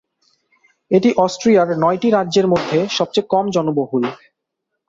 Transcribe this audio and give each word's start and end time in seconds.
এটি 0.91 1.09
অস্ট্রিয়ার 1.17 1.67
নয়টি 1.83 2.09
রাজ্যের 2.09 2.47
মধ্যে 2.53 2.79
সবচেয়ে 2.97 3.29
কম 3.33 3.45
জনবহুল। 3.55 4.03